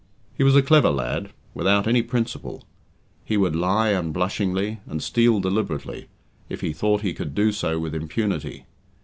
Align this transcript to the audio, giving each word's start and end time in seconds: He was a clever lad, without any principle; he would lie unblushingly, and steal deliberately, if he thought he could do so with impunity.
He 0.33 0.43
was 0.43 0.55
a 0.55 0.63
clever 0.63 0.89
lad, 0.89 1.29
without 1.53 1.85
any 1.85 2.01
principle; 2.01 2.63
he 3.23 3.37
would 3.37 3.55
lie 3.55 3.89
unblushingly, 3.89 4.79
and 4.87 4.99
steal 5.03 5.39
deliberately, 5.39 6.07
if 6.49 6.61
he 6.61 6.73
thought 6.73 7.01
he 7.01 7.13
could 7.13 7.35
do 7.35 7.51
so 7.51 7.77
with 7.77 7.93
impunity. 7.93 8.65